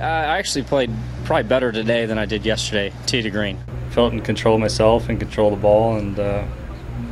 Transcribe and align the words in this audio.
Uh, 0.00 0.04
I 0.04 0.38
actually 0.38 0.64
played 0.64 0.90
probably 1.24 1.48
better 1.48 1.72
today 1.72 2.06
than 2.06 2.18
I 2.18 2.26
did 2.26 2.44
yesterday, 2.44 2.92
tee 3.06 3.22
to 3.22 3.30
green. 3.30 3.58
Felt 3.90 4.12
in 4.12 4.20
control 4.20 4.58
myself 4.58 5.08
and 5.08 5.18
control 5.18 5.50
the 5.50 5.56
ball, 5.56 5.96
and 5.96 6.18
uh, 6.18 6.44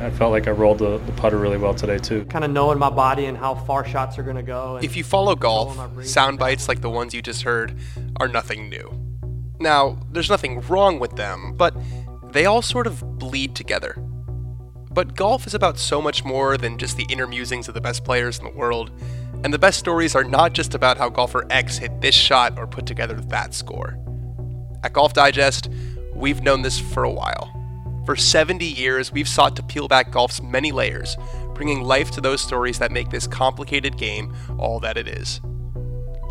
I 0.01 0.11
felt 0.11 0.33
like 0.33 0.47
I 0.47 0.51
rolled 0.51 0.79
the, 0.79 0.99
the 0.99 1.13
putter 1.13 1.39
really 1.39 1.57
well 1.57 1.75
today 1.75 1.97
too. 1.97 2.27
Kind 2.27 2.45
of 2.45 2.51
knowing 2.51 2.79
my 2.79 2.91
body 2.91 3.25
and 3.25 3.39
how 3.39 3.55
far 3.55 3.87
shots 3.87 4.19
are 4.19 4.23
going 4.23 4.37
to 4.37 4.43
go. 4.43 4.79
If 4.83 4.97
you 4.97 5.05
follow 5.05 5.35
golf, 5.35 6.05
sound 6.05 6.39
bites 6.39 6.69
like 6.69 6.83
the 6.83 6.91
ones 6.91 7.15
you 7.15 7.23
just 7.23 7.43
heard 7.43 7.75
are 8.21 8.29
nothing 8.29 8.69
new. 8.69 8.93
Now, 9.61 9.99
there's 10.11 10.29
nothing 10.29 10.61
wrong 10.63 10.99
with 10.99 11.17
them, 11.17 11.55
but 11.57 11.75
they 12.33 12.45
all 12.45 12.61
sort 12.61 12.87
of 12.87 13.19
bleed 13.19 13.55
together. 13.55 13.97
But 14.95 15.17
golf 15.17 15.47
is 15.47 15.55
about 15.55 15.79
so 15.79 16.01
much 16.01 16.25
more 16.25 16.57
than 16.57 16.79
just 16.79 16.97
the 16.97 17.07
inner 17.11 17.27
musings 17.27 17.67
of 17.67 17.75
the 17.75 17.81
best 17.81 18.05
players 18.05 18.39
in 18.39 18.45
the 18.45 18.51
world, 18.53 18.93
and 19.43 19.53
the 19.53 19.59
best 19.59 19.79
stories 19.79 20.15
are 20.15 20.23
not 20.23 20.53
just 20.53 20.75
about 20.75 20.99
how 20.99 21.09
golfer 21.09 21.45
X 21.51 21.79
hit 21.79 22.01
this 22.01 22.15
shot 22.15 22.57
or 22.57 22.69
put 22.69 22.87
together 22.87 23.15
that 23.15 23.55
score. 23.55 23.99
At 24.85 24.93
Golf 24.93 25.13
Digest, 25.13 25.69
we've 26.15 26.43
known 26.43 26.63
this 26.63 26.79
for 26.79 27.03
a 27.03 27.11
while. 27.11 27.51
For 28.07 28.15
70 28.15 28.65
years, 28.65 29.11
we've 29.11 29.29
sought 29.29 29.57
to 29.57 29.63
peel 29.63 29.89
back 29.89 30.13
golf's 30.13 30.41
many 30.41 30.71
layers, 30.71 31.17
bringing 31.55 31.83
life 31.83 32.11
to 32.13 32.21
those 32.21 32.41
stories 32.41 32.79
that 32.79 32.93
make 32.93 33.11
this 33.11 33.27
complicated 33.27 33.97
game 33.97 34.33
all 34.59 34.79
that 34.81 34.97
it 34.97 35.09
is. 35.09 35.41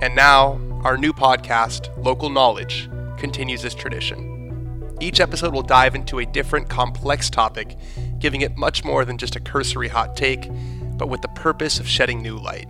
And 0.01 0.15
now, 0.15 0.59
our 0.83 0.97
new 0.97 1.11
podcast, 1.11 1.89
Local 2.01 2.29
Knowledge, 2.29 2.89
continues 3.17 3.61
this 3.61 3.75
tradition. 3.75 4.95
Each 4.99 5.19
episode 5.19 5.53
will 5.53 5.63
dive 5.63 5.95
into 5.95 6.19
a 6.19 6.25
different 6.25 6.69
complex 6.69 7.29
topic, 7.29 7.77
giving 8.23 8.39
it 8.39 8.55
much 8.55 8.85
more 8.85 9.03
than 9.03 9.17
just 9.17 9.35
a 9.35 9.39
cursory 9.41 9.89
hot 9.89 10.15
take, 10.15 10.49
but 10.97 11.09
with 11.09 11.21
the 11.21 11.27
purpose 11.27 11.77
of 11.77 11.85
shedding 11.85 12.21
new 12.21 12.37
light. 12.37 12.69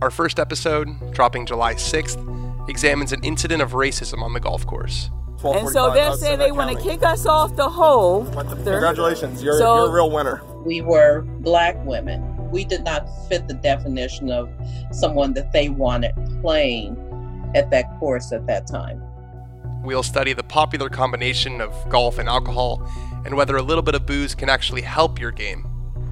Our 0.00 0.10
first 0.10 0.38
episode, 0.38 0.88
dropping 1.12 1.44
July 1.44 1.74
6th, 1.74 2.70
examines 2.70 3.12
an 3.12 3.22
incident 3.22 3.60
of 3.60 3.72
racism 3.72 4.22
on 4.22 4.32
the 4.32 4.40
golf 4.40 4.66
course. 4.66 5.10
And 5.44 5.68
so 5.68 5.92
they 5.92 6.10
say 6.16 6.36
they 6.36 6.50
want 6.50 6.74
to 6.74 6.82
kick 6.82 7.02
us 7.02 7.26
off 7.26 7.54
the 7.56 7.68
hole. 7.68 8.24
Congratulations, 8.24 9.42
you're, 9.42 9.58
so, 9.58 9.76
you're 9.76 9.90
a 9.90 9.92
real 9.92 10.10
winner. 10.10 10.42
We 10.64 10.80
were 10.80 11.20
black 11.20 11.76
women. 11.84 12.50
We 12.50 12.64
did 12.64 12.84
not 12.84 13.06
fit 13.28 13.46
the 13.48 13.54
definition 13.54 14.30
of 14.30 14.48
someone 14.92 15.34
that 15.34 15.52
they 15.52 15.68
wanted 15.68 16.14
playing 16.40 16.96
at 17.54 17.70
that 17.70 17.84
course 17.98 18.32
at 18.32 18.46
that 18.46 18.66
time. 18.66 19.02
We'll 19.84 20.02
study 20.02 20.32
the 20.32 20.42
popular 20.42 20.88
combination 20.88 21.60
of 21.60 21.74
golf 21.90 22.18
and 22.18 22.26
alcohol 22.26 22.90
and 23.26 23.36
whether 23.36 23.56
a 23.58 23.62
little 23.62 23.82
bit 23.82 23.94
of 23.94 24.06
booze 24.06 24.34
can 24.34 24.48
actually 24.48 24.80
help 24.80 25.20
your 25.20 25.30
game. 25.30 25.66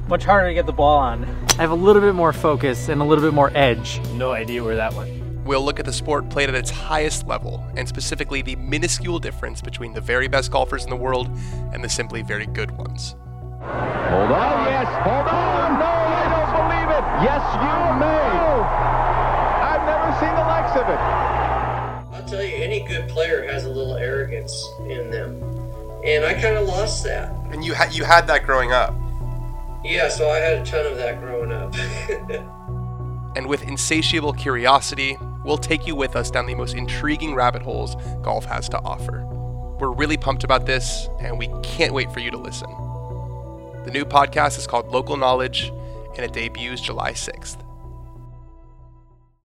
Much 0.08 0.24
harder 0.24 0.48
to 0.48 0.54
get 0.54 0.66
the 0.66 0.72
ball 0.74 0.98
on. 0.98 1.24
I 1.52 1.62
have 1.62 1.70
a 1.70 1.74
little 1.74 2.02
bit 2.02 2.14
more 2.14 2.34
focus 2.34 2.90
and 2.90 3.00
a 3.00 3.04
little 3.04 3.24
bit 3.24 3.32
more 3.32 3.50
edge. 3.54 3.98
No 4.12 4.32
idea 4.32 4.62
where 4.62 4.76
that 4.76 4.92
went. 4.92 5.22
We'll 5.46 5.64
look 5.64 5.80
at 5.80 5.86
the 5.86 5.92
sport 5.92 6.28
played 6.28 6.50
at 6.50 6.54
its 6.54 6.68
highest 6.70 7.26
level, 7.26 7.64
and 7.74 7.88
specifically 7.88 8.42
the 8.42 8.56
minuscule 8.56 9.18
difference 9.18 9.62
between 9.62 9.94
the 9.94 10.02
very 10.02 10.28
best 10.28 10.52
golfers 10.52 10.84
in 10.84 10.90
the 10.90 10.96
world 10.96 11.30
and 11.72 11.82
the 11.82 11.88
simply 11.88 12.20
very 12.20 12.46
good 12.46 12.70
ones. 12.72 13.16
Hold 13.62 14.32
on, 14.32 14.66
yes, 14.68 14.86
hold 15.02 15.28
on. 15.28 15.78
No, 15.80 15.86
I 15.88 16.28
don't 16.28 16.52
believe 16.60 16.90
it. 16.92 17.04
Yes, 17.24 17.42
you 17.56 17.98
may. 17.98 18.32
I've 19.64 19.84
never 19.88 20.12
seen 20.20 20.34
the 20.36 20.44
likes 20.44 20.76
of 20.76 20.88
it. 20.88 21.41
Tell 22.32 22.42
you, 22.42 22.56
any 22.56 22.80
good 22.80 23.10
player 23.10 23.46
has 23.46 23.66
a 23.66 23.68
little 23.68 23.94
arrogance 23.94 24.66
in 24.88 25.10
them, 25.10 25.34
and 26.02 26.24
I 26.24 26.32
kind 26.32 26.56
of 26.56 26.66
lost 26.66 27.04
that. 27.04 27.30
And 27.50 27.62
you 27.62 27.74
had 27.74 27.92
you 27.92 28.04
had 28.04 28.26
that 28.28 28.46
growing 28.46 28.72
up. 28.72 28.94
Yeah, 29.84 30.08
so 30.08 30.30
I 30.30 30.38
had 30.38 30.60
a 30.60 30.64
ton 30.64 30.86
of 30.86 30.96
that 30.96 31.20
growing 31.20 31.52
up. 31.52 31.74
and 33.36 33.46
with 33.46 33.64
insatiable 33.64 34.32
curiosity, 34.32 35.14
we'll 35.44 35.58
take 35.58 35.86
you 35.86 35.94
with 35.94 36.16
us 36.16 36.30
down 36.30 36.46
the 36.46 36.54
most 36.54 36.74
intriguing 36.74 37.34
rabbit 37.34 37.60
holes 37.60 37.96
golf 38.22 38.46
has 38.46 38.66
to 38.70 38.78
offer. 38.78 39.26
We're 39.78 39.92
really 39.92 40.16
pumped 40.16 40.42
about 40.42 40.64
this, 40.64 41.10
and 41.20 41.38
we 41.38 41.48
can't 41.62 41.92
wait 41.92 42.10
for 42.14 42.20
you 42.20 42.30
to 42.30 42.38
listen. 42.38 42.70
The 43.84 43.90
new 43.92 44.06
podcast 44.06 44.56
is 44.56 44.66
called 44.66 44.88
Local 44.88 45.18
Knowledge, 45.18 45.70
and 46.16 46.24
it 46.24 46.32
debuts 46.32 46.80
July 46.80 47.12
6th. 47.12 47.61